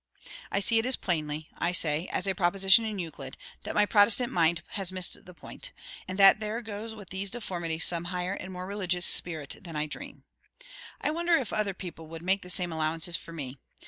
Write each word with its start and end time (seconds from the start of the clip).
I 0.51 0.61
see 0.61 0.79
it 0.79 0.85
as 0.87 0.95
plainly, 0.95 1.47
I 1.59 1.71
say, 1.71 2.07
as 2.07 2.25
a 2.25 2.33
proposition 2.33 2.85
in 2.85 2.97
Euclid, 2.97 3.37
that 3.65 3.75
my 3.75 3.85
Protestant 3.85 4.33
mind 4.33 4.63
has 4.69 4.91
missed 4.91 5.25
the 5.25 5.33
point, 5.35 5.73
and 6.07 6.17
that 6.17 6.39
there 6.39 6.59
goes 6.63 6.95
with 6.95 7.11
these 7.11 7.29
deformities 7.29 7.85
some 7.85 8.05
higher 8.05 8.33
and 8.33 8.51
more 8.51 8.65
religious 8.65 9.05
spirit 9.05 9.57
than 9.61 9.75
I 9.75 9.85
dream. 9.85 10.23
I 11.01 11.11
wonder 11.11 11.33
if 11.35 11.53
other 11.53 11.75
people 11.75 12.07
would 12.07 12.23
make 12.23 12.41
the 12.41 12.49
same 12.49 12.71
allowances 12.71 13.15
for 13.15 13.31
me! 13.31 13.59